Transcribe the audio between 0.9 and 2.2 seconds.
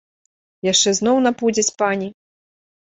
зноў напудзяць пані?